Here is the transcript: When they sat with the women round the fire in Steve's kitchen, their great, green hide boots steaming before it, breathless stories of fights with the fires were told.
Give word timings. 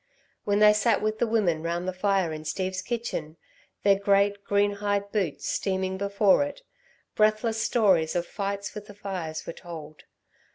When 0.45 0.57
they 0.57 0.73
sat 0.73 0.99
with 1.03 1.19
the 1.19 1.27
women 1.27 1.61
round 1.61 1.87
the 1.87 1.93
fire 1.93 2.33
in 2.33 2.43
Steve's 2.43 2.81
kitchen, 2.81 3.37
their 3.83 3.99
great, 3.99 4.43
green 4.43 4.71
hide 4.77 5.11
boots 5.11 5.47
steaming 5.47 5.99
before 5.99 6.43
it, 6.43 6.63
breathless 7.13 7.61
stories 7.61 8.15
of 8.15 8.25
fights 8.25 8.73
with 8.73 8.87
the 8.87 8.95
fires 8.95 9.45
were 9.45 9.53
told. 9.53 10.05